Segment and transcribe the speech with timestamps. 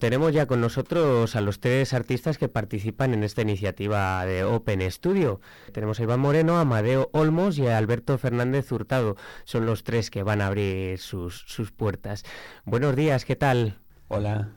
[0.00, 4.90] tenemos ya con nosotros a los tres artistas que participan en esta iniciativa de Open
[4.90, 5.40] Studio.
[5.72, 9.16] Tenemos a Iván Moreno, a Amadeo Olmos y a Alberto Fernández Hurtado.
[9.44, 12.24] Son los tres que van a abrir sus, sus puertas.
[12.64, 13.78] Buenos días, ¿qué tal?
[14.08, 14.48] Hola.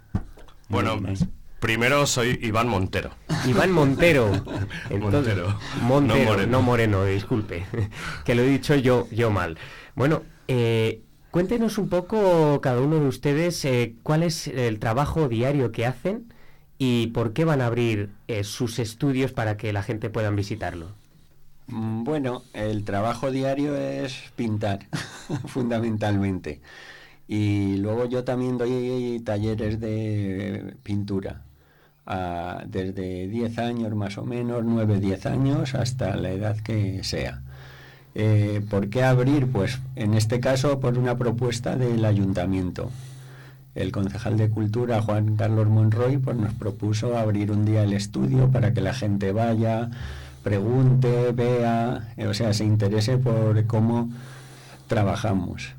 [0.69, 0.97] Bueno,
[1.59, 3.11] primero soy Iván Montero.
[3.45, 4.31] Iván Montero.
[4.97, 5.59] Montero.
[5.81, 7.03] Montero, no Moreno.
[7.03, 7.65] disculpe.
[8.23, 9.57] que lo he dicho yo, yo mal.
[9.93, 11.03] Bueno, eh,
[11.33, 16.31] Cuéntenos un poco cada uno de ustedes eh, cuál es el trabajo diario que hacen
[16.77, 20.89] y por qué van a abrir eh, sus estudios para que la gente pueda visitarlo.
[21.65, 24.85] Mm, bueno, el trabajo diario es pintar,
[25.47, 26.61] fundamentalmente.
[27.27, 31.41] Y luego yo también doy talleres de pintura,
[32.67, 37.41] desde 10 años más o menos, 9, 10 años, hasta la edad que sea.
[38.15, 39.47] Eh, ¿Por qué abrir?
[39.47, 42.91] Pues en este caso por una propuesta del ayuntamiento.
[43.75, 48.49] El concejal de Cultura, Juan Carlos Monroy, pues nos propuso abrir un día el estudio
[48.51, 49.89] para que la gente vaya,
[50.43, 54.11] pregunte, vea, eh, o sea, se interese por cómo
[54.87, 55.73] trabajamos.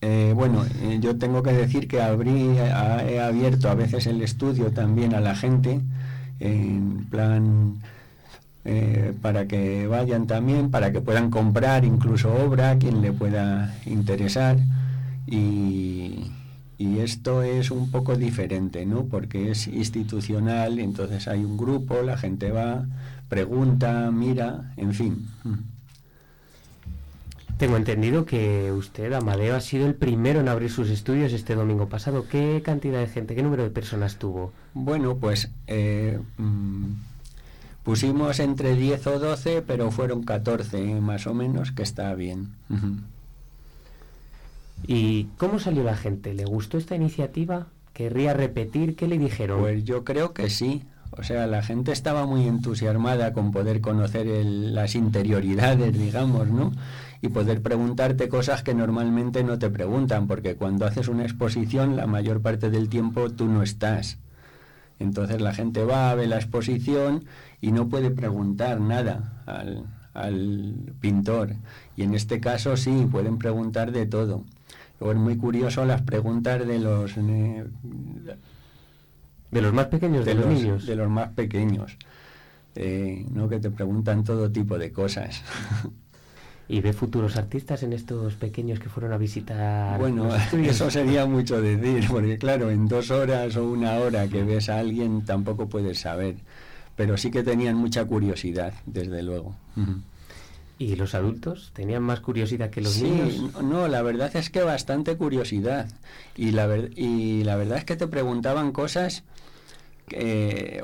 [0.00, 0.64] Eh, bueno,
[1.00, 5.34] yo tengo que decir que abrí, he abierto a veces el estudio también a la
[5.34, 5.80] gente,
[6.40, 7.76] en plan
[8.68, 14.56] eh, para que vayan también, para que puedan comprar incluso obra, quien le pueda interesar.
[15.26, 16.32] Y,
[16.78, 19.04] esto es un poco diferente, ¿no?
[19.04, 22.84] Porque es institucional, entonces hay un grupo, la gente va,
[23.28, 25.28] pregunta, mira, en fin.
[27.58, 31.88] Tengo entendido que usted, Amadeo, ha sido el primero en abrir sus estudios este domingo
[31.88, 32.26] pasado.
[32.28, 34.52] ¿Qué cantidad de gente, qué número de personas tuvo?
[34.74, 36.84] Bueno, pues eh, mm,
[37.86, 42.48] Pusimos entre 10 o 12, pero fueron 14 más o menos, que está bien.
[44.88, 46.34] ¿Y cómo salió la gente?
[46.34, 47.68] ¿Le gustó esta iniciativa?
[47.92, 48.96] ¿Querría repetir?
[48.96, 49.60] ¿Qué le dijeron?
[49.60, 50.82] Pues yo creo que sí.
[51.12, 56.72] O sea, la gente estaba muy entusiasmada con poder conocer las interioridades, digamos, ¿no?
[57.22, 62.08] Y poder preguntarte cosas que normalmente no te preguntan, porque cuando haces una exposición la
[62.08, 64.18] mayor parte del tiempo tú no estás.
[64.98, 67.24] Entonces la gente va, a ver la exposición
[67.60, 69.84] y no puede preguntar nada al,
[71.00, 71.54] pintor.
[71.96, 74.44] Y en este caso sí, pueden preguntar de todo.
[74.98, 77.16] Luego es muy curioso las preguntas de los...
[77.18, 77.64] Eh,
[79.50, 80.86] de los más pequeños, de, los, niños.
[80.86, 81.96] De los más pequeños.
[82.74, 83.48] Eh, ¿no?
[83.48, 85.42] que te preguntan todo tipo de cosas.
[86.68, 89.98] ¿Y ve futuros artistas en estos pequeños que fueron a visitar?
[89.98, 90.28] Bueno,
[90.64, 94.78] eso sería mucho decir, porque claro, en dos horas o una hora que ves a
[94.80, 96.36] alguien tampoco puedes saber,
[96.96, 99.54] pero sí que tenían mucha curiosidad, desde luego.
[100.78, 103.54] ¿Y los adultos tenían más curiosidad que los niños?
[103.62, 105.88] No, la verdad es que bastante curiosidad.
[106.36, 109.22] Y la, y la verdad es que te preguntaban cosas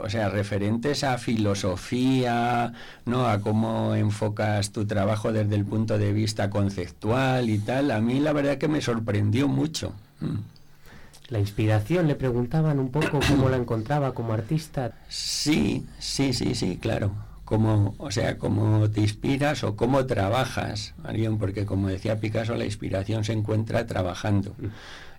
[0.02, 2.72] o sea, referentes a filosofía,
[3.06, 3.26] ¿no?
[3.28, 8.20] A cómo enfocas tu trabajo desde el punto de vista conceptual y tal, a mí
[8.20, 9.94] la verdad que me sorprendió mucho.
[10.20, 10.38] Mm.
[11.28, 14.92] La inspiración, le preguntaban un poco cómo la encontraba como artista.
[15.08, 17.12] Sí, sí, sí, sí, claro.
[17.44, 20.94] Cómo, o sea, cómo te inspiras o cómo trabajas,
[21.38, 24.54] porque como decía Picasso, la inspiración se encuentra trabajando.
[24.58, 24.66] Mm.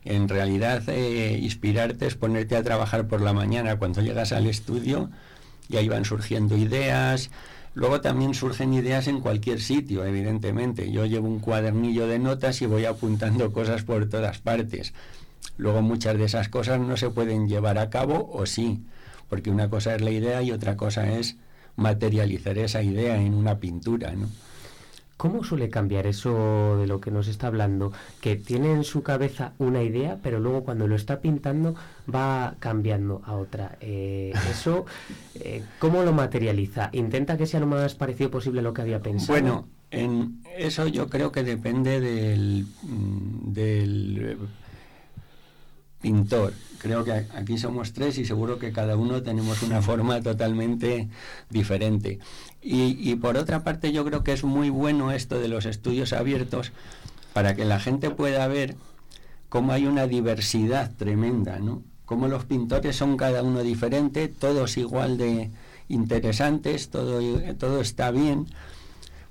[0.05, 5.09] En realidad, eh, inspirarte es ponerte a trabajar por la mañana cuando llegas al estudio
[5.69, 7.29] y ahí van surgiendo ideas.
[7.73, 10.91] Luego también surgen ideas en cualquier sitio, evidentemente.
[10.91, 14.93] Yo llevo un cuadernillo de notas y voy apuntando cosas por todas partes.
[15.57, 18.83] Luego muchas de esas cosas no se pueden llevar a cabo o sí,
[19.29, 21.37] porque una cosa es la idea y otra cosa es
[21.75, 24.29] materializar esa idea en una pintura, ¿no?
[25.17, 27.93] ¿Cómo suele cambiar eso de lo que nos está hablando?
[28.19, 31.75] Que tiene en su cabeza una idea, pero luego cuando lo está pintando
[32.13, 33.77] va cambiando a otra.
[33.79, 34.85] Eh, eso,
[35.35, 36.89] eh, ¿cómo lo materializa?
[36.91, 39.39] ¿Intenta que sea lo más parecido posible a lo que había pensado?
[39.39, 44.37] Bueno, en eso yo creo que depende del, mm, del
[46.03, 46.53] pintor.
[46.79, 51.07] Creo que aquí somos tres y seguro que cada uno tenemos una forma totalmente
[51.49, 52.19] diferente.
[52.61, 56.71] Y, por otra parte yo creo que es muy bueno esto de los estudios abiertos
[57.33, 58.75] para que la gente pueda ver
[59.49, 61.81] cómo hay una diversidad tremenda, ¿no?
[62.05, 65.51] Cómo los pintores son cada uno diferente, todos igual de
[65.87, 67.19] interesantes, todo,
[67.57, 68.45] todo está bien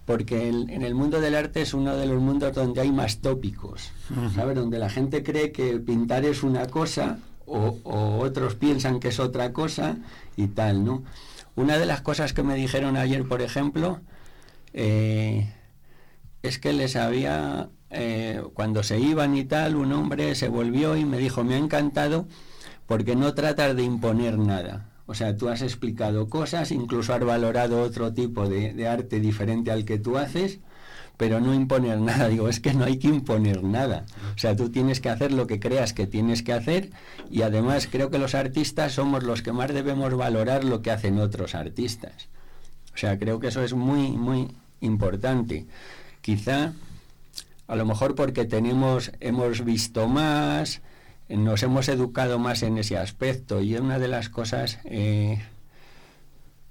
[0.05, 3.93] porque en el mundo del arte es uno de los mundos donde hay más tópicos,
[4.35, 4.57] ¿sabes?
[4.57, 9.53] Donde la gente cree que pintar es una cosa o, otros piensan que es otra
[9.53, 9.97] cosa
[10.37, 11.05] y tal, ¿no?
[11.55, 14.01] Una de las cosas que me dijeron ayer, por ejemplo,
[14.73, 15.53] eh,
[16.43, 21.05] es que les había eh, cuando se iban y tal, un hombre se volvió y
[21.05, 22.27] me dijo, me ha encantado
[22.87, 24.92] porque no tratas de imponer nada.
[25.13, 29.85] O sea, tú has explicado cosas, incluso has valorado otro tipo de, arte diferente al
[29.85, 30.59] que tú haces,
[31.19, 32.29] pero no imponer nada.
[32.29, 34.07] Digo, es que no hay que imponer nada.
[34.35, 36.93] O sea, tú tienes que hacer lo que creas que tienes que hacer
[37.31, 41.19] y además creo que los artistas somos los que más debemos valorar lo que hacen
[41.19, 42.31] otros artistas.
[42.95, 44.49] O sea, creo que eso es muy, muy
[44.81, 45.67] importante.
[46.23, 46.73] Quizá,
[47.67, 50.81] a lo mejor porque tenemos, hemos visto más,
[51.37, 55.43] nos hemos educado más en ese aspecto y una de las cosas eh,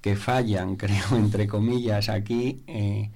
[0.01, 3.11] que fallan, creo, entre comillas, aquí, eh,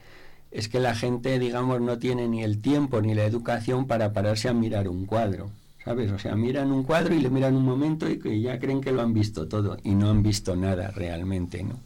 [0.51, 4.47] es que la gente, digamos, no tiene ni el tiempo ni la educación para pararse
[4.47, 5.51] a mirar un cuadro.
[5.83, 6.12] ¿Sabes?
[6.12, 8.91] O sea, miran un cuadro y le miran un momento y que ya creen que
[8.91, 11.80] lo han visto todo y no han visto nada realmente, ¿no?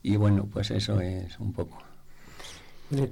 [0.00, 1.85] Y bueno, pues eso es un poco.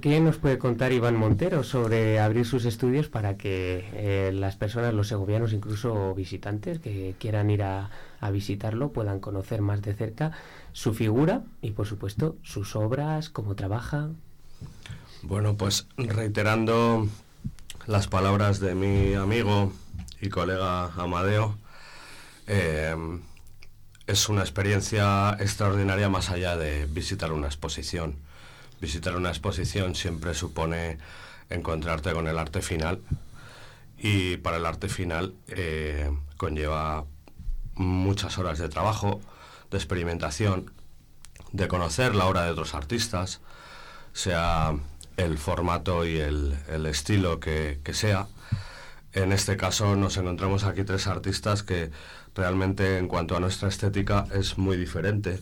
[0.01, 4.93] ¿Qué nos puede contar Iván Montero sobre abrir sus estudios para que eh, las personas,
[4.93, 7.89] los segovianos, incluso visitantes que quieran ir a,
[8.31, 10.31] visitarlo, puedan conocer más de cerca
[10.71, 14.09] su figura y, por supuesto, sus obras, cómo trabaja?
[15.21, 17.07] Bueno, pues reiterando
[17.85, 19.73] las palabras de mi amigo
[20.21, 21.55] y colega Amadeo,
[22.47, 22.95] eh,
[24.07, 28.15] es una experiencia extraordinaria más allá de visitar una exposición.
[28.85, 30.99] Visitar una exposición siempre supone
[31.49, 33.01] encontrarte con el arte final
[33.97, 37.05] y para el arte final eh, conlleva
[37.73, 39.21] muchas horas de trabajo,
[39.71, 40.71] de experimentación,
[41.51, 43.41] de conocer la obra de otros artistas,
[44.13, 44.75] sea
[45.17, 48.27] el formato y el, el estilo que, que, sea.
[49.13, 51.89] En este caso nos encontramos aquí tres artistas que
[52.35, 55.41] realmente en cuanto a nuestra estética es muy diferente.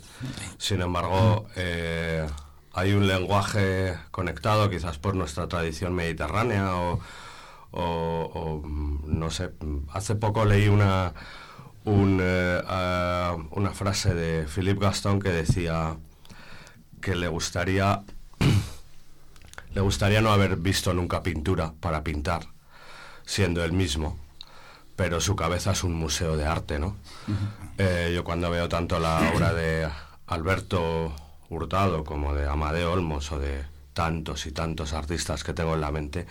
[0.57, 2.25] Sin embargo, eh,
[2.73, 6.99] hay un lenguaje conectado quizás por nuestra tradición mediterránea o,
[7.71, 7.81] o,
[8.33, 9.51] o no sé,
[9.93, 11.13] hace poco leí una,
[11.85, 15.97] un, eh, uh, una frase de Philippe Gaston que decía
[16.99, 18.03] que le gustaría
[19.73, 22.47] le gustaría no haber visto nunca pintura para pintar,
[23.25, 24.17] siendo él mismo,
[24.95, 26.95] pero su cabeza es un museo de arte, ¿no?
[27.27, 27.69] Uh -huh.
[27.79, 29.89] eh, yo cuando veo tanto la obra de
[30.27, 31.13] Alberto
[31.53, 33.63] Hurtado como de Amadeo Olmos o de
[33.93, 36.25] tantos y tantos artistas que tengo en la mente,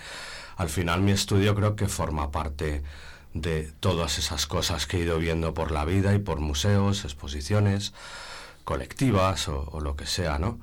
[0.56, 2.82] al final mi estudio creo que forma parte
[3.34, 7.92] de todas esas cosas que he ido viendo por la vida y por museos, exposiciones
[8.64, 10.60] colectivas o, lo que sea, ¿no?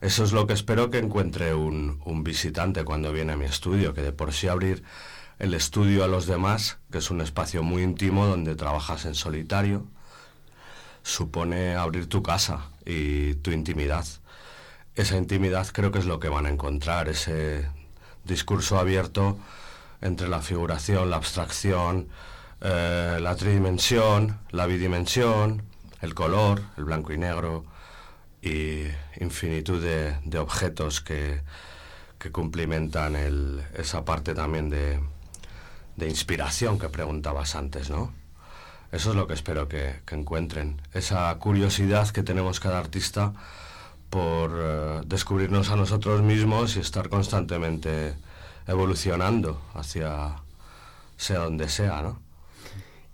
[0.00, 3.94] Eso es lo que espero que encuentre un, un, visitante cuando viene a mi estudio,
[3.94, 4.82] que de por sí abrir
[5.38, 9.86] el estudio a los demás, que es un espacio muy íntimo donde trabajas en solitario,
[11.02, 14.06] supone abrir tu casa y tu intimidad.
[14.94, 17.68] Esa intimidad creo que es lo que van a encontrar, ese
[18.24, 19.38] discurso abierto
[20.00, 22.08] entre la figuración, la abstracción,
[22.60, 25.62] eh, la tridimensión, la bidimensión,
[26.00, 27.64] el color, el blanco y negro,
[28.42, 28.86] y
[29.20, 31.42] infinitud de, de objetos que,
[32.18, 35.00] que cumplimentan el, esa parte también de,
[35.96, 38.12] de, inspiración que preguntabas antes, ¿no?
[38.92, 43.32] Eso es lo que espero que, que encuentren, esa curiosidad que tenemos cada artista
[44.10, 48.14] por uh, descubrirnos a nosotros mismos y estar constantemente
[48.66, 50.36] evolucionando hacia
[51.16, 52.20] sea donde sea, ¿no?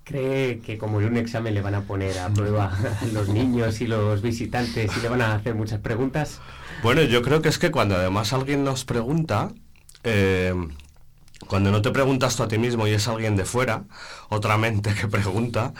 [0.08, 3.82] cree que como en un examen le van a poner a prueba a los niños
[3.82, 6.40] y los visitantes y le van a hacer muchas preguntas?
[6.82, 9.50] Bueno, yo creo que es que cuando además alguien nos pregunta,
[10.04, 10.54] eh,
[11.46, 13.84] cuando no te preguntas tú a ti mismo y es alguien de fuera,
[14.28, 15.72] otra mente que pregunta,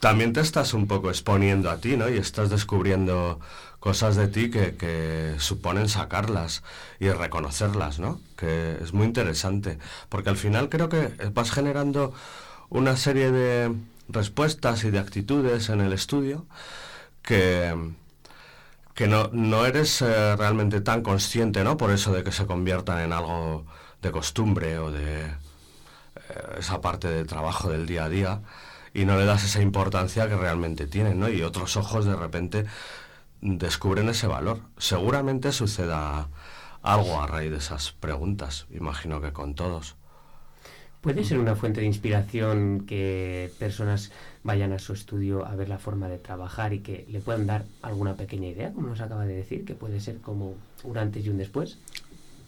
[0.00, 2.08] también te estás un poco exponiendo a ti, ¿no?
[2.08, 3.38] Y estás descubriendo
[3.78, 6.62] cosas de ti que, que, suponen sacarlas
[7.00, 8.20] y reconocerlas, ¿no?
[8.36, 12.12] Que es muy interesante, porque al final creo que vas generando
[12.68, 13.72] una serie de
[14.08, 16.46] respuestas y de actitudes en el estudio
[17.22, 17.74] que,
[18.94, 21.76] que no, no eres eh, realmente tan consciente, ¿no?
[21.76, 23.66] Por eso de que se conviertan en algo
[24.02, 25.32] de costumbre o de eh,
[26.58, 28.40] esa parte de trabajo del día a día
[28.92, 31.28] y no le das esa importancia que realmente tienen, ¿no?
[31.28, 32.66] Y otros ojos de repente
[33.40, 34.60] descubren ese valor.
[34.76, 36.28] Seguramente suceda
[36.82, 39.96] algo a raíz de esas preguntas, imagino que con todos.
[41.00, 44.12] ¿Puede ser una fuente de inspiración que personas
[44.44, 47.64] vayan a su estudio a ver la forma de trabajar y que le puedan dar
[47.82, 50.54] alguna pequeña idea, como nos acaba de decir, que puede ser como
[50.84, 51.78] un antes y un después?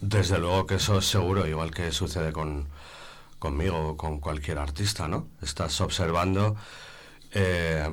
[0.00, 2.68] Desde luego que eso es seguro, igual que sucede con,
[3.38, 5.28] conmigo o con cualquier artista, ¿no?
[5.42, 6.56] Estás observando
[7.32, 7.88] eh,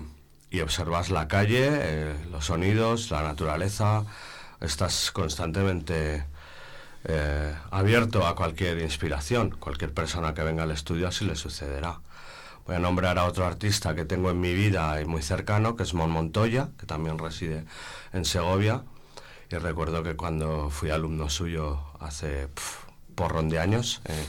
[0.50, 4.05] y observas la calle, eh, los sonidos, la naturaleza,
[4.60, 6.25] estás constantemente
[7.03, 9.51] eh, abierto a cualquier inspiración.
[9.51, 12.00] Cualquier persona que venga al estudio así le sucederá.
[12.65, 15.84] Voy a nombrar a otro artista que tengo en mi vida y muy cercano, que
[15.84, 17.65] es Mon Montoya, que también reside
[18.13, 18.84] en Segovia.
[19.50, 22.48] Y recuerdo que cuando fui alumno suyo hace
[23.15, 24.25] porrón de años, eh,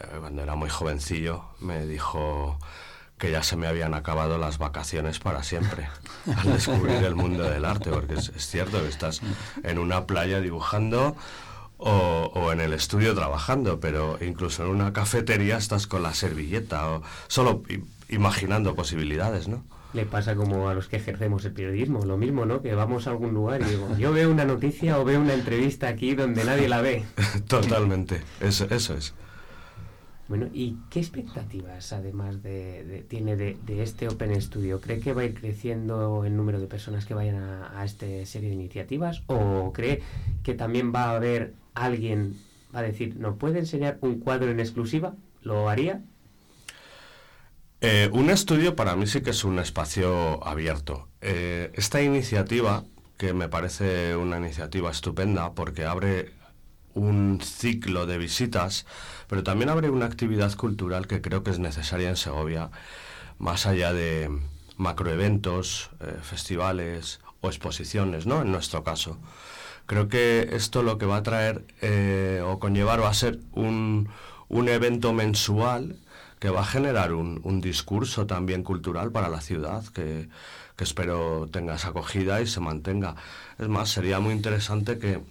[0.00, 2.58] eh, cuando era muy jovencillo, me dijo
[3.18, 5.88] que ya se me habían acabado las vacaciones para siempre
[6.36, 9.20] al descubrir el mundo del arte, porque es, es cierto que estás
[9.62, 11.16] en una playa dibujando
[11.82, 17.02] o, en el estudio trabajando, pero incluso en una cafetería estás con la servilleta o
[17.28, 17.62] solo
[18.08, 19.64] imaginando posibilidades, ¿no?
[19.92, 22.62] Le pasa como a los que ejercemos el periodismo, lo mismo, ¿no?
[22.62, 25.88] Que vamos a algún lugar y digo, yo veo una noticia o veo una entrevista
[25.88, 27.04] aquí donde nadie la ve.
[27.48, 29.14] Totalmente, eso, eso es.
[30.30, 34.80] Bueno, ¿y qué expectativas además de, tiene de, este Open Studio?
[34.80, 38.06] ¿Cree que va a ir creciendo el número de personas que vayan a, a esta
[38.26, 39.24] serie de iniciativas?
[39.26, 40.02] ¿O cree
[40.44, 42.36] que también va a haber alguien,
[42.72, 45.16] va a decir, ¿nos puede enseñar un cuadro en exclusiva?
[45.42, 46.04] ¿Lo haría?
[47.82, 51.08] Eh, un estudio para mí sí que es un espacio abierto.
[51.22, 52.84] Eh, esta iniciativa,
[53.16, 56.32] que me parece una iniciativa estupenda porque abre
[56.94, 58.86] un ciclo de visitas,
[59.28, 62.70] pero también abre una actividad cultural que creo que es necesaria en Segovia,
[63.38, 64.30] más allá de
[64.76, 68.42] macroeventos, eh, festivales o exposiciones, ¿no?
[68.42, 69.18] En nuestro caso.
[69.86, 74.08] Creo que esto lo que va a traer eh, o conllevar va a ser un,
[74.68, 75.96] evento mensual
[76.40, 80.28] que va a generar un, discurso también cultural para la ciudad, que,
[80.74, 83.14] que espero tenga esa acogida y se mantenga.
[83.58, 85.22] Es más, sería muy interesante que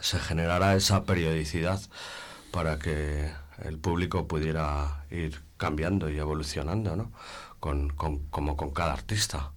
[0.00, 1.80] se generara esa periodicidad
[2.52, 3.32] para que
[3.64, 7.12] el público pudiera ir cambiando y evolucionando, ¿no?
[7.58, 9.52] Con, como con cada artista.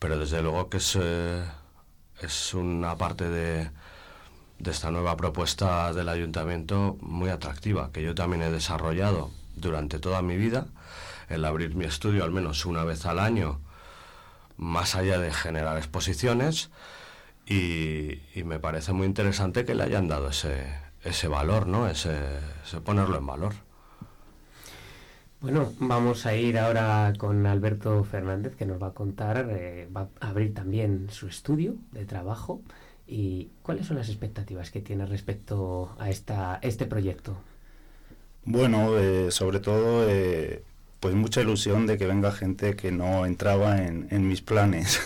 [0.00, 1.44] Pero desde luego que es, eh,
[2.22, 3.70] es una parte de,
[4.58, 10.22] de esta nueva propuesta del ayuntamiento muy atractiva, que yo también he desarrollado durante toda
[10.22, 10.66] mi vida,
[11.28, 13.60] el abrir mi estudio al menos una vez al año,
[14.56, 16.70] más allá de generar exposiciones,
[17.48, 20.66] y, me parece muy interesante que le hayan dado ese,
[21.02, 21.88] ese valor, ¿no?
[21.88, 22.14] Ese,
[22.84, 23.54] ponerlo en valor.
[25.40, 30.08] Bueno, vamos a ir ahora con Alberto Fernández, que nos va a contar, eh, va
[30.20, 32.60] a abrir también su estudio de trabajo.
[33.06, 37.38] ¿Y cuáles son las expectativas que tiene respecto a esta, este proyecto?
[38.50, 40.62] Bueno, eh, sobre todo, eh,
[41.00, 44.98] pues mucha ilusión de que venga gente que no entraba en, mis planes.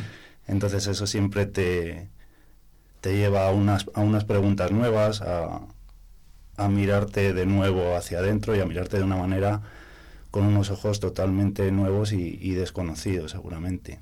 [0.46, 2.08] Entonces eso siempre te,
[3.00, 5.62] te lleva a unas, a unas preguntas nuevas, a,
[6.58, 9.62] a mirarte de nuevo hacia adentro y a mirarte de una manera
[10.30, 13.98] con unos ojos totalmente nuevos y, desconocidos seguramente.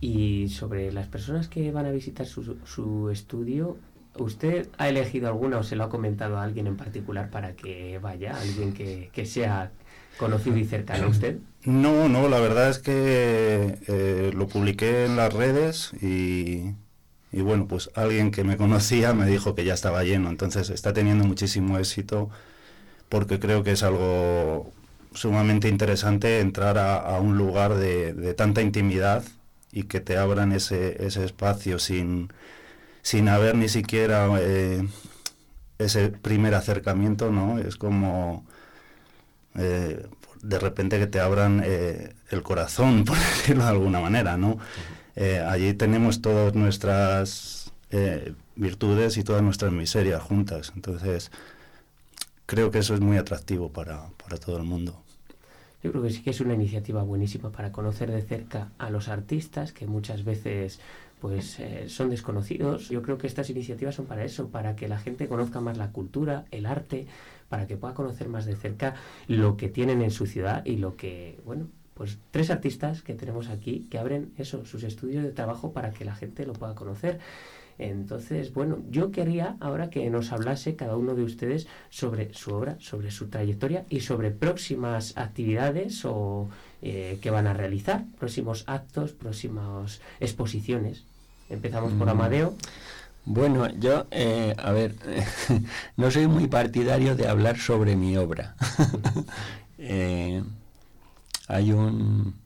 [0.00, 3.76] Y sobre las personas que van a visitar su, su, estudio,
[4.18, 7.98] ¿usted ha elegido alguna o se lo ha comentado a alguien en particular para que
[7.98, 8.38] vaya?
[8.40, 9.70] ¿Alguien que, que sea
[10.16, 11.38] conocido y cercano a usted?
[11.64, 16.74] No, no, la verdad es que eh, lo publiqué en las redes y,
[17.32, 21.24] bueno, pues alguien que me conocía me dijo que ya estaba lleno, entonces está teniendo
[21.24, 22.28] muchísimo éxito
[23.08, 24.72] porque creo que es algo
[25.14, 29.24] sumamente interesante entrar a, un lugar de, tanta intimidad
[29.72, 32.30] y que te abran ese, ese espacio sin,
[33.04, 34.82] sin haber ni siquiera eh,
[35.78, 37.58] ese primer acercamiento, ¿no?
[37.58, 38.46] Es como
[39.56, 40.06] eh,
[40.42, 44.58] de repente que te abran eh, el corazón, por decirlo de alguna manera, ¿no?
[45.46, 47.72] Allí tenemos todas nuestras
[48.56, 51.30] virtudes y todas nuestras miserias juntas, entonces
[52.46, 55.04] creo que eso es muy atractivo para, para todo el mundo.
[55.84, 59.08] Yo creo que sí que es una iniciativa buenísima para conocer de cerca a los
[59.08, 60.80] artistas que muchas veces
[61.24, 62.90] pues son desconocidos.
[62.90, 65.90] Yo creo que estas iniciativas son para eso, para que la gente conozca más la
[65.90, 67.06] cultura, el arte,
[67.48, 68.94] para que pueda conocer más de cerca
[69.26, 73.48] lo que tienen en su ciudad y lo que, bueno, pues tres artistas que tenemos
[73.48, 77.20] aquí que abren eso, sus estudios de trabajo para que la gente lo pueda conocer.
[77.78, 82.76] Entonces, bueno, yo quería ahora que nos hablase cada uno de ustedes sobre su obra,
[82.80, 86.50] sobre su trayectoria y sobre próximas actividades o
[86.82, 91.06] eh, que van a realizar, próximos actos, próximas exposiciones.
[91.48, 92.08] Empezamos por.
[92.08, 92.54] Amadeo.
[93.26, 94.96] Bueno, yo, eh, a ver,
[95.96, 98.56] no soy muy partidario de hablar sobre mi obra.
[99.86, 100.42] Eh,
[101.46, 102.36] hay un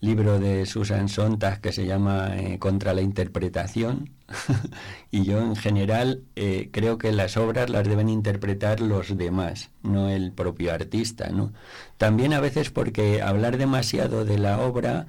[0.00, 4.08] libro de Susan Sontag que se llama eh, Contra la Interpretación
[5.10, 6.22] y yo en general
[6.70, 11.28] creo que las obras las deben interpretar los demás, no el propio artista.
[11.28, 11.52] ¿no?
[11.98, 15.08] También a veces porque hablar demasiado de la obra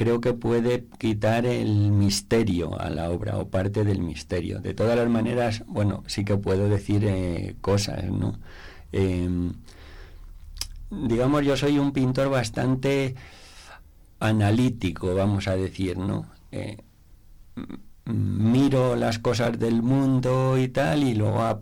[0.00, 4.58] creo que puede quitar el misterio a la obra o parte del misterio.
[4.58, 8.38] De todas las maneras, bueno, sí que puedo decir eh, cosas, ¿no?
[8.92, 9.52] Em,
[10.90, 13.14] digamos, yo soy un pintor bastante
[14.20, 16.24] analítico, vamos a decir, ¿no?
[16.50, 16.78] Eh,
[18.04, 21.60] miro las cosas del mundo y tal, y luego a,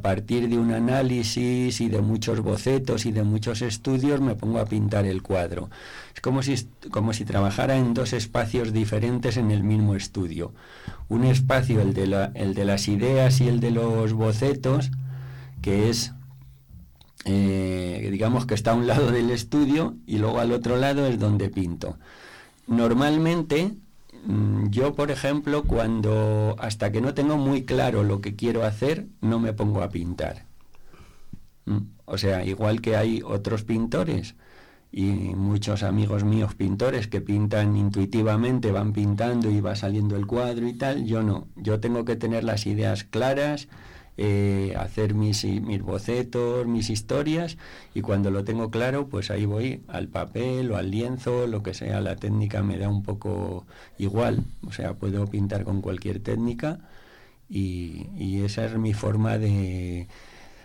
[0.00, 4.66] partir de un análisis y de muchos bocetos y de muchos estudios me pongo a
[4.66, 5.70] pintar el cuadro.
[6.14, 6.54] Es como si,
[6.90, 10.52] como si trabajara en dos espacios diferentes en el mismo estudio.
[11.08, 14.90] Un espacio, el de, la, el de las ideas y el de los bocetos,
[15.60, 16.12] que es,
[17.24, 21.18] eh, digamos que está a un lado del estudio y luego al otro lado es
[21.18, 21.98] donde pinto.
[22.66, 23.74] Normalmente
[24.70, 29.38] yo, por ejemplo, cuando hasta que no tengo muy claro lo que quiero hacer, no
[29.38, 30.44] me pongo a pintar.
[31.66, 34.34] Mm, o sea, igual que hay otros pintores
[34.90, 40.66] y muchos amigos míos pintores que pintan intuitivamente, van pintando y va saliendo el cuadro
[40.66, 41.46] y tal, yo no.
[41.56, 43.68] Yo tengo que tener las ideas claras
[44.20, 47.56] eh, hacer mis, mis bocetos, mis historias
[47.94, 51.72] y cuando lo tengo claro, pues ahí voy al papel o al lienzo, lo que
[51.72, 53.64] sea, la técnica me da un poco
[53.96, 56.80] igual, o sea, puedo pintar con cualquier técnica
[57.48, 60.08] y, esa es mi forma de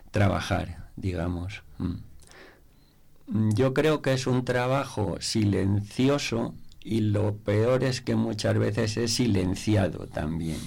[0.10, 1.62] trabajar, digamos.
[1.78, 3.52] Mm.
[3.54, 9.14] Yo creo que es un trabajo silencioso y lo peor es que muchas veces es
[9.14, 10.58] silenciado también,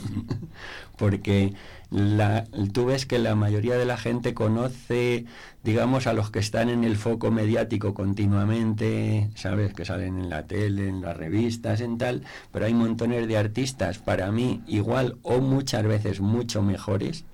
[0.99, 1.53] porque
[1.91, 5.27] la, tú ves que la mayoría de la gente conoce,
[5.63, 10.47] digamos, a los que están en el foco mediático continuamente, sabes, que salen en la
[10.47, 15.41] tele, en las revistas, en tal, pero hay montones de artistas, para mí, igual o
[15.41, 17.25] muchas veces mucho mejores,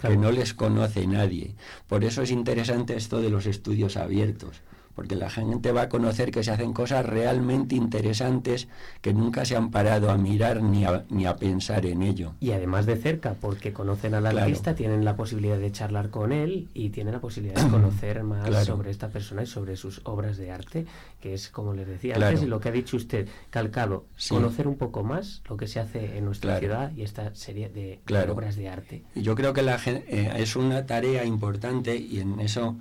[0.00, 1.54] que no les conoce nadie.
[1.86, 4.60] Por eso es interesante esto de los estudios abiertos
[4.94, 8.68] porque la gente va a conocer que se hacen cosas realmente interesantes
[9.00, 12.34] que nunca se han parado a mirar ni a, ni a pensar en ello.
[12.40, 16.68] Y además de cerca, porque conocen al artista, tienen la posibilidad de charlar con él
[16.74, 20.50] y tienen la posibilidad de conocer más sobre esta persona y sobre sus obras de
[20.50, 20.86] arte,
[21.20, 25.02] que es, como les decía antes, lo que ha dicho usted, calcado, conocer un poco
[25.02, 29.02] más lo que se hace en nuestra ciudad y esta serie de, obras de arte.
[29.14, 32.76] Yo creo que la, eh, es una tarea importante y en eso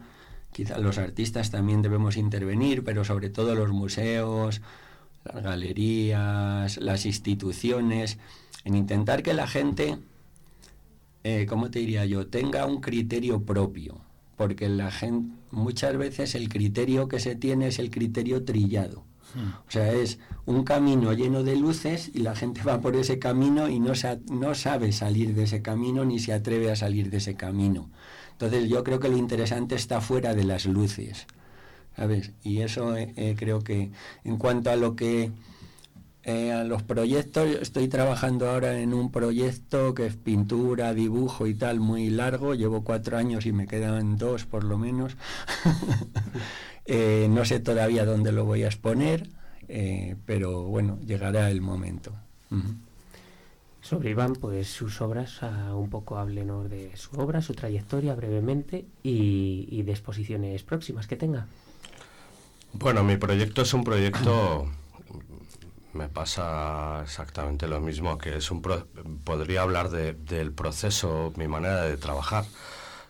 [0.54, 4.62] quizá los artistas también debemos intervenir, pero sobre todo los museos,
[5.26, 8.18] las galerías, las instituciones,
[8.64, 9.98] en intentar que la gente,
[11.24, 14.02] eh, ¿cómo te diría yo?, tenga un criterio propio,
[14.38, 19.04] porque la gente, muchas veces el criterio que se tiene es el criterio trillado.
[19.36, 19.50] Hmm.
[19.68, 23.70] O sea, es un camino lleno de luces y la gente va por ese camino
[23.70, 23.94] y no,
[24.30, 27.90] no sabe salir de ese camino ni se atreve a salir de ese camino.
[28.34, 31.28] Entonces yo creo que lo interesante está fuera de las luces,
[31.96, 32.32] ¿sabes?
[32.44, 33.92] Y eso eh, eh, creo que
[34.24, 35.32] en cuanto a lo que...
[36.26, 41.54] Eh, a los proyectos, estoy trabajando ahora en un proyecto que es pintura, dibujo y
[41.54, 45.18] tal, muy largo, llevo cuatro años y me quedan dos por lo menos.
[47.30, 49.28] no sé todavía dónde lo voy a exponer,
[50.26, 52.14] pero bueno, llegará el momento
[53.84, 55.42] sobre Iván, pues sus obras,
[55.74, 61.48] un poco háblenos de su obra, su trayectoria brevemente y, de exposiciones próximas que tenga.
[62.72, 64.72] Bueno, mi proyecto es un proyecto,
[65.92, 68.62] me pasa exactamente lo mismo, que es un
[69.26, 72.46] podría hablar del proceso, mi manera de trabajar.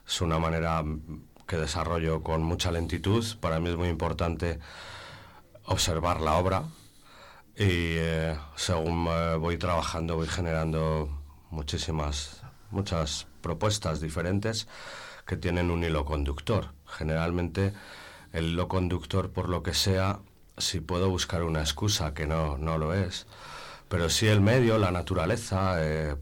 [0.08, 0.84] Es una manera
[1.48, 3.24] que desarrollo con mucha lentitud.
[3.40, 4.60] Para mí es muy importante
[5.66, 6.64] observar la obra,
[7.56, 9.06] y eh, según
[9.40, 11.10] voy trabajando voy generando
[11.52, 14.68] muchísimas, muchas propuestas diferentes
[15.26, 16.74] que tienen un hilo conductor.
[16.86, 17.74] Generalmente
[18.32, 20.20] el hilo conductor, por lo que sea,
[20.58, 23.28] si puedo buscar una excusa, que no, no lo es,
[23.88, 26.16] pero sí el medio, la naturaleza, eh,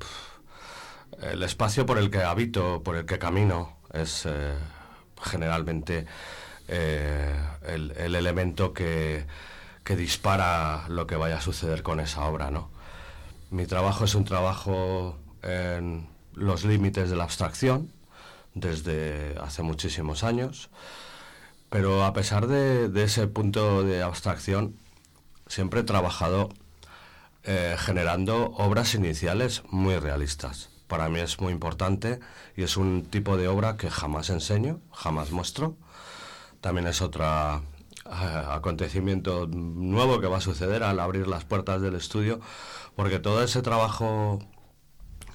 [1.22, 4.54] el espacio por el que habito, por el que camino, es eh,
[5.22, 6.06] generalmente
[6.68, 9.26] el, el elemento que
[9.84, 12.70] que dispara lo que vaya a suceder con esa obra, ¿no?
[13.50, 17.92] Mi trabajo es un trabajo en los límites de la abstracción
[18.54, 20.70] desde hace muchísimos años,
[21.70, 24.76] pero a pesar de, ese punto de abstracción,
[25.48, 26.50] siempre he trabajado
[27.44, 30.70] eh, generando obras iniciales muy realistas.
[30.88, 32.20] Para mí es muy importante
[32.58, 35.78] y es un tipo de obra que jamás enseño, jamás muestro.
[36.60, 37.62] También es otra
[38.12, 42.40] acontecimiento nuevo que va a suceder al abrir las puertas del estudio,
[42.96, 44.40] porque todo ese trabajo,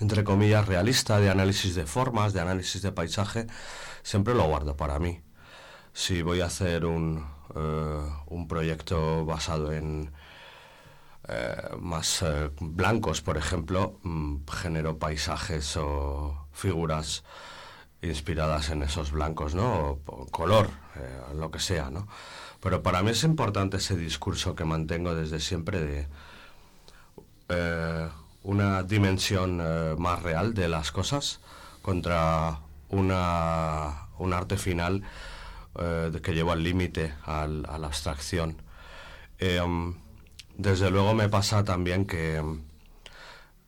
[0.00, 3.46] entre comillas, realista de análisis de formas, de análisis de paisaje,
[4.02, 5.22] siempre lo guardo para mí.
[5.92, 10.12] Si voy a hacer un, eh, un proyecto basado en,
[11.28, 17.24] eh, más eh, blancos, por ejemplo, mm, genero paisajes o figuras
[18.02, 19.98] inspiradas en esos blancos, ¿no?
[20.06, 20.70] O, color,
[21.34, 22.06] lo que sea, ¿no?
[22.60, 26.08] Pero para mí es importante ese discurso que mantengo desde siempre de
[28.42, 29.62] una dimensión
[29.98, 31.40] más real de las cosas
[31.82, 35.02] contra una, un arte final
[35.76, 38.62] que lleva al límite, a la abstracción.
[39.38, 42.42] Desde luego me pasa también que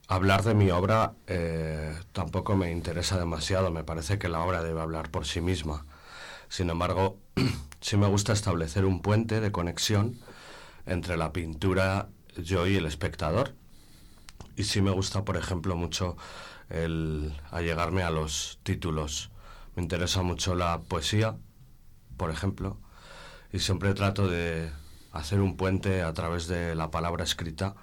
[0.09, 4.81] hablar de mi obra eh, tampoco me interesa demasiado, me parece que la obra debe
[4.81, 5.85] hablar por sí misma.
[6.49, 7.19] Sin embargo,
[7.79, 10.19] sí me gusta establecer un puente de conexión
[10.87, 13.53] entre la pintura, yo y el espectador.
[14.55, 16.17] Y sí me gusta, por ejemplo, mucho
[16.69, 19.29] el allegarme a los títulos.
[19.75, 21.37] Me interesa mucho la poesía,
[22.17, 22.77] por ejemplo,
[23.53, 24.71] y siempre trato de
[25.11, 27.75] hacer un puente a través de la palabra escrita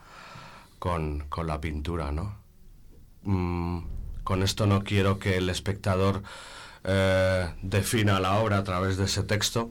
[0.79, 2.39] con, la pintura, ¿no?
[3.23, 3.81] Mm,
[4.25, 6.23] con esto no quiero que el espectador
[6.85, 9.71] eh, defina la obra a través de ese texto,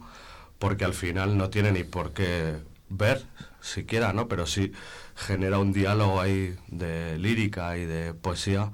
[0.60, 2.58] porque al final no tiene ni por qué
[2.90, 3.26] ver
[3.62, 4.28] siquiera, ¿no?
[4.28, 4.72] Pero sí
[5.16, 8.72] genera un diálogo ahí de lírica y de poesía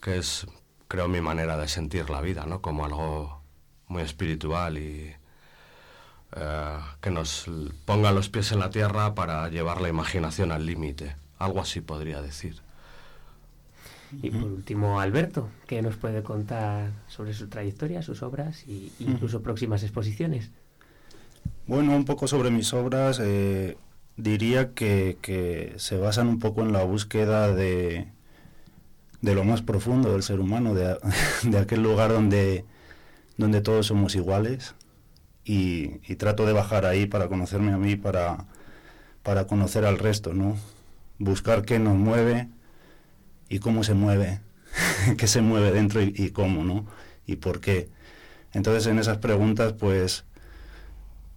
[0.00, 0.46] que es,
[0.88, 2.62] creo, mi manera de sentir la vida, ¿no?
[2.62, 3.42] Como algo
[3.88, 5.14] muy espiritual y,
[6.36, 7.46] eh, que nos
[7.84, 11.16] ponga los pies en la tierra para llevar la imaginación al límite.
[11.38, 12.56] Algo así podría decir.
[14.22, 19.42] Y por último, Alberto, ¿qué nos puede contar sobre su trayectoria, sus obras e incluso
[19.42, 20.50] próximas exposiciones?
[21.66, 23.20] Bueno, un poco sobre mis obras.
[23.22, 23.76] Eh,
[24.16, 28.08] diría que, se basan un poco en la búsqueda de,
[29.20, 30.96] de lo más profundo del ser humano, de,
[31.42, 32.64] de aquel lugar donde,
[33.36, 34.74] donde todos somos iguales,
[35.44, 38.44] y, trato de bajar ahí para conocerme a mí, para,
[39.22, 40.56] para conocer al resto, ¿no?
[41.18, 42.48] Buscar qué nos mueve
[43.48, 44.40] y cómo se mueve,
[45.18, 46.86] qué se mueve dentro y, cómo, ¿no?
[47.26, 47.88] Y por qué.
[48.52, 50.24] Entonces en esas preguntas, pues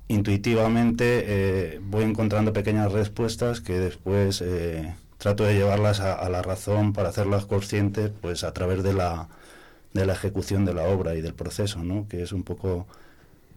[0.08, 6.94] intuitivamente eh, voy encontrando pequeñas respuestas que después eh, trato de llevarlas a, la razón
[6.94, 9.30] para hacerlas conscientes, pues a través de la,
[9.94, 12.08] de la ejecución de la obra y del proceso, ¿no?
[12.08, 12.88] Que es un poco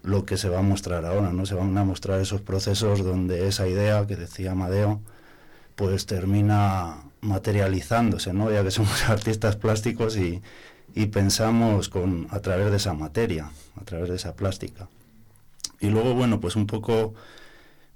[0.03, 1.47] lo que se va a mostrar ahora, ¿no?
[1.47, 5.01] Se van a mostrar esos procesos donde esa idea que decía Amadeo,
[5.77, 8.51] pues termina materializándose, ¿no?
[8.51, 10.43] Ya que somos artistas plásticos y,
[11.13, 14.89] pensamos con, a través de esa materia, a través de esa plástica.
[15.81, 17.15] Y luego, bueno, pues un poco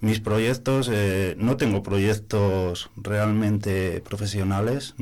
[0.01, 4.95] mis proyectos, eh, no tengo proyectos realmente profesionales,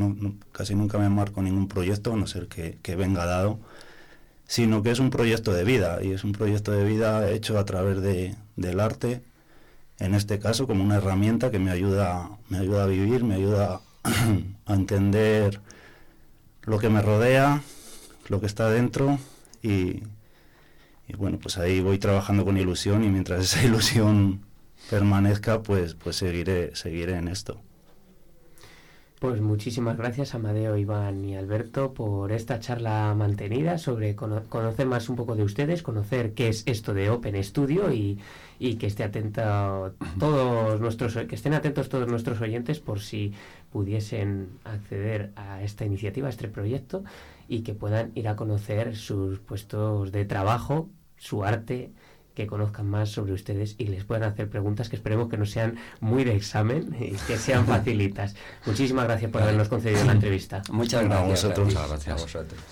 [0.53, 3.59] casi nunca me marco ningún proyecto, a no ser que, venga dado
[4.49, 7.65] sino que es un proyecto de vida y es un proyecto de vida hecho a
[7.65, 9.21] través de, del arte,
[9.99, 13.81] en este caso como una herramienta que me ayuda, me ayuda a vivir, me ayuda
[14.67, 15.61] a entender
[16.63, 17.63] lo que me rodea,
[18.29, 19.19] lo que está dentro
[19.63, 20.03] y,
[21.17, 24.43] bueno, pues ahí voy trabajando con ilusión y mientras esa ilusión
[24.91, 27.61] permanezca, pues, pues seguiré, seguiré en esto.
[29.27, 35.17] Pues muchísimas gracias Amadeo, Iván y Alberto por esta charla mantenida sobre conocer más un
[35.17, 38.21] poco de ustedes, conocer qué es esto de Open Studio y,
[38.61, 43.33] que esté atento todos nuestros que estén atentos todos nuestros oyentes por si
[43.73, 47.03] pudiesen acceder a esta iniciativa, a este proyecto
[47.49, 51.91] y que puedan ir a conocer sus puestos de trabajo, su arte
[52.37, 55.79] que conozcan más sobre ustedes y les puedan hacer preguntas que esperemos que no sean
[56.01, 58.37] muy de examen y que sean facilitas.
[58.67, 60.63] Muchísimas gracias por habernos concedido la entrevista.
[60.71, 61.25] Muchas gracias.
[61.25, 61.67] A vosotros.
[61.69, 62.19] Muchas gracias.
[62.19, 62.61] A vosotros.